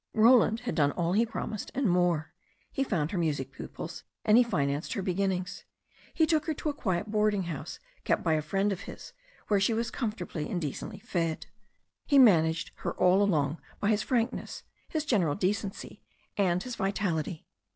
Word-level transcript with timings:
Roland 0.15 0.61
had 0.61 0.73
done 0.73 0.91
all 0.93 1.11
that 1.11 1.19
he 1.19 1.25
promised, 1.27 1.69
and 1.75 1.87
more. 1.87 2.33
He 2.71 2.83
found 2.83 3.11
her 3.11 3.19
music 3.19 3.51
pupils, 3.51 4.03
and 4.25 4.35
he 4.35 4.43
financed 4.43 4.93
her 4.93 5.03
beginnings. 5.03 5.63
He 6.15 6.25
took 6.25 6.45
her 6.47 6.55
to 6.55 6.69
a 6.69 6.73
quiet 6.73 7.11
boarding 7.11 7.43
house 7.43 7.77
kept 8.03 8.23
by 8.23 8.33
a 8.33 8.41
friend 8.41 8.71
of 8.71 8.79
his, 8.89 9.13
where 9.47 9.59
she 9.59 9.75
was 9.75 9.91
comfortable 9.91 10.41
and 10.41 10.59
decently 10.59 10.97
fed. 10.97 11.45
He 12.07 12.17
man 12.17 12.45
aged 12.47 12.71
her 12.77 12.93
all 12.93 13.21
along 13.21 13.61
by 13.79 13.89
his 13.89 14.01
frankness, 14.01 14.63
his 14.89 15.05
general 15.05 15.35
decency 15.35 16.01
and 16.35 16.63
his 16.63 16.77
vitality. 16.77 17.45